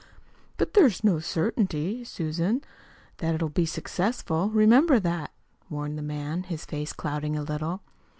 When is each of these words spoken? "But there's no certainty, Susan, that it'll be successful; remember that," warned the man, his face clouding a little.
"But 0.57 0.73
there's 0.73 1.03
no 1.03 1.19
certainty, 1.19 2.03
Susan, 2.03 2.63
that 3.17 3.35
it'll 3.35 3.49
be 3.49 3.67
successful; 3.67 4.49
remember 4.49 4.99
that," 4.99 5.29
warned 5.69 5.95
the 5.95 6.01
man, 6.01 6.41
his 6.41 6.65
face 6.65 6.91
clouding 6.91 7.35
a 7.37 7.43
little. 7.43 7.83